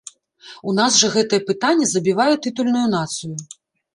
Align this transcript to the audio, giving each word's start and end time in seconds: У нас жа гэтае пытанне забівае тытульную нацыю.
У 0.71 0.71
нас 0.79 0.95
жа 1.01 1.09
гэтае 1.15 1.41
пытанне 1.51 1.85
забівае 1.91 2.31
тытульную 2.45 2.87
нацыю. 2.97 3.35